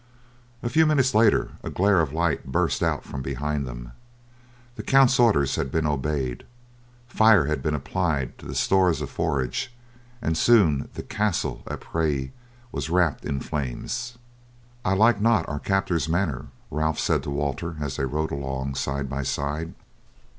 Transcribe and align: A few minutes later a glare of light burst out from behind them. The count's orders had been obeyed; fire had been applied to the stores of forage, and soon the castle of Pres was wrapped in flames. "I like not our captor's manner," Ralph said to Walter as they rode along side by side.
A 0.63 0.69
few 0.69 0.87
minutes 0.87 1.13
later 1.13 1.51
a 1.63 1.69
glare 1.69 2.01
of 2.01 2.11
light 2.11 2.51
burst 2.51 2.81
out 2.81 3.03
from 3.03 3.21
behind 3.21 3.67
them. 3.67 3.91
The 4.75 4.81
count's 4.81 5.19
orders 5.19 5.57
had 5.57 5.71
been 5.71 5.85
obeyed; 5.85 6.43
fire 7.07 7.45
had 7.45 7.61
been 7.61 7.75
applied 7.75 8.35
to 8.39 8.47
the 8.47 8.55
stores 8.55 8.99
of 9.03 9.11
forage, 9.11 9.71
and 10.19 10.35
soon 10.35 10.89
the 10.95 11.03
castle 11.03 11.61
of 11.67 11.81
Pres 11.81 12.29
was 12.71 12.89
wrapped 12.89 13.25
in 13.25 13.41
flames. 13.41 14.17
"I 14.83 14.95
like 14.95 15.21
not 15.21 15.47
our 15.47 15.59
captor's 15.59 16.09
manner," 16.09 16.47
Ralph 16.71 16.97
said 16.97 17.21
to 17.21 17.29
Walter 17.29 17.77
as 17.79 17.97
they 17.97 18.05
rode 18.05 18.31
along 18.31 18.73
side 18.73 19.07
by 19.07 19.21
side. 19.21 19.75